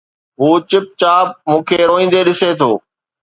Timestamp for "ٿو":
2.59-2.71